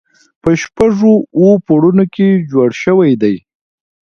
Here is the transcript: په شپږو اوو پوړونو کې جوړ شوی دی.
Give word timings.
په 0.41 0.49
شپږو 0.61 1.13
اوو 1.37 1.53
پوړونو 1.65 2.05
کې 2.15 2.27
جوړ 2.51 2.69
شوی 2.83 3.11
دی. 3.21 3.35